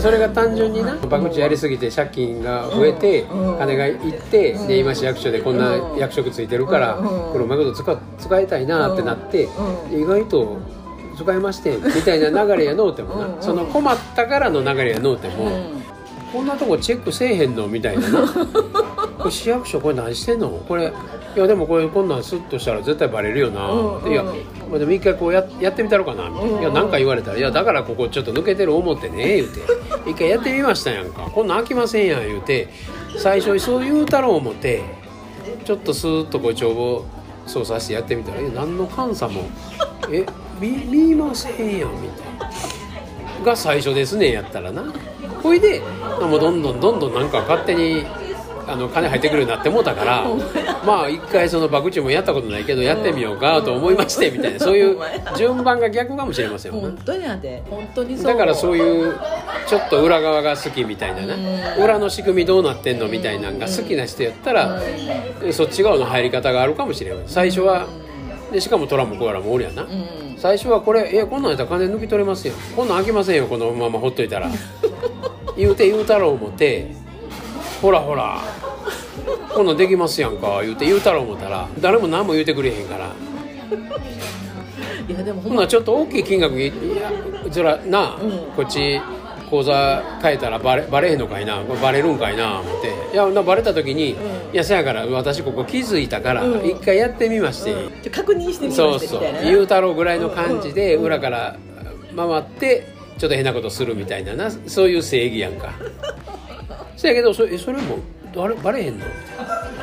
[0.00, 7.06] それが単純にな博打やりすぎて借金が増えて、うん金がいって、で今市役所でこんな役職ついてるから、うん。
[7.32, 10.02] これうまいこと使使いたいなってなって、うん。
[10.02, 10.58] 意外と
[11.16, 13.42] 使いましてんみたいな流れやのうてもな、うん。
[13.42, 15.87] その困ったからの流れやのうても、うん
[16.32, 18.28] こんなとこチェックせえへんのみたいなな
[19.18, 20.48] これ市役所これ何してんの？
[20.68, 20.92] これ
[21.36, 24.28] いやでもこれこんなんスッとしたら絶対バレるよな、うんいや、うん。
[24.70, 26.28] まあ、でも一回こうややってみたろかな。
[26.28, 26.60] みたいな、うん。
[26.60, 29.60] いや何か言われたら「いやだからここちょっと抜けてる思ってね」言うて
[30.10, 31.22] 「一回やってみましたやんか。
[31.32, 32.68] こんなん飽きませんやん」言うて。
[33.16, 34.82] 最初にそう言うたろう思って
[35.64, 37.04] ちょっとスーッとこう帳簿
[37.46, 39.48] 操作してやってみたら「え何の監査も。
[40.12, 40.24] え
[40.60, 42.67] 見見ませんやん」みたいな。
[43.48, 44.84] が最初ですねやったらな。
[45.42, 45.80] ほいで
[46.20, 48.04] もうどんどんどんどんなんか勝手に
[48.66, 50.26] あの金入ってくるようになってもうたから
[50.84, 54.98] まあ一回その博打もやったことないけどやってみようかと思いましてみたいなそういう
[55.36, 57.62] 順番が逆かもしれませんよ本当やで。
[57.70, 58.26] 本当にそう。
[58.26, 59.18] だからそういう
[59.66, 61.60] ちょっと裏側が好きみたいなうん。
[61.60, 64.82] な裏の仕組みどうなってんのみたいなのが好きな人やったら
[65.52, 67.86] そっち側の入り方があるかもしれない最初は
[68.52, 69.84] でしかもトラもコアラもおるやんな。
[69.84, 72.54] うん最初はこれ「えこんなんやったら金抜き取れますよ。
[72.76, 73.46] こんなん飽きませんよ。
[73.46, 74.48] このままほっといたら」
[75.56, 76.94] 言うて言うたろう思って
[77.82, 78.40] 「ほらほら。
[79.54, 83.10] こんなんできますやんか」言うて言うたろう思ったら誰も何も言うてくれへんから。
[85.08, 86.72] いやでもほんならちょっと大きい金額いや
[87.50, 88.30] そらな、うん。
[88.54, 89.00] こっち
[89.48, 92.88] 口座変えたらバレバレへんのかいなバレるんかいな思って。
[93.14, 94.14] いやなバレた時に「ん。
[94.14, 94.16] い
[94.52, 96.66] やそやから私ここ気づいたからうん。
[96.66, 101.04] 一回やってみまして」ちょ確認してみまそうそうしたみたいな言うたろうぐらいの感じでうん。
[101.04, 101.56] 裏から
[102.16, 102.86] 回って
[103.18, 105.72] ちょっと変なことするみたいななそういう正義やんか。
[106.96, 107.98] そやけどそえそれも
[108.34, 109.04] バレバレへんの？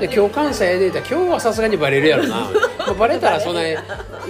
[0.00, 2.48] で今日関西で言ったら今日はさすがにバレるやろな
[2.86, 3.74] まあバレたらそんない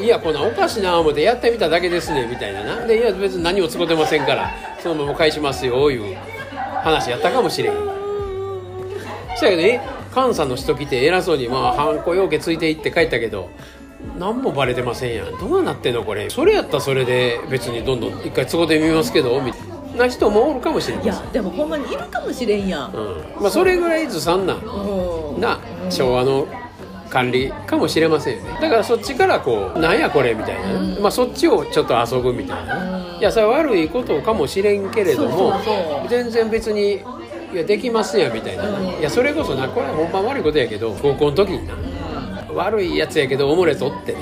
[0.06, 2.86] やこんなんおかしいな思ってやってみただけですねみたいなな。
[2.86, 4.50] でいや別に何も使ってませんから
[4.82, 6.16] そのまま返しますよいう
[6.82, 7.74] 話やったかもしれん。
[9.36, 9.80] そやけどえ
[10.12, 13.48] 関西の人来て偉そうにまあハンコ要件ついていって帰ったけど
[14.18, 15.38] 何もバレてませんやん。
[15.38, 16.28] どうなってんのこれ。
[16.30, 19.70] それやったらそれで別にどんどん一回都合で見ますけどみたいな。
[20.08, 22.92] 人もおるかもしれないいやでもほんまにいるかもしれんやん。
[22.92, 22.98] う
[23.38, 23.42] ん。
[23.42, 25.40] まあ、それぐらいずさんなうん。
[25.40, 25.58] な
[25.90, 26.46] 昭和の
[27.10, 28.58] 管理かもしれませんよね。
[28.60, 35.60] だからそっちからこう「なんやこれ」みたいな、まあ、そっちをちょっと遊ぶみたいな、いやそれは悪いことかもしれんけれども
[36.08, 37.02] 全然別に
[37.52, 38.64] 「いやできますや」みたいな、
[38.98, 41.74] いやそれこそなこれは本番悪いことやけど高校の時にな、
[42.54, 44.18] 悪いやつやけどおもれとってね